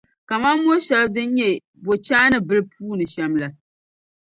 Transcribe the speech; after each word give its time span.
kaman 0.29 0.55
mɔ’ 0.63 0.73
shɛŋa 0.85 1.07
din 1.15 1.29
nyɛ 1.37 1.49
bɔchaa 1.83 2.27
ni 2.31 2.37
bili 2.47 2.61
puu 2.71 2.93
ni 2.97 3.05
shɛm 3.13 3.31
la. 3.41 3.47